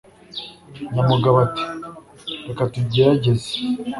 [0.93, 1.63] Nyamugabo ati.
[2.45, 3.49] reka tugerageze,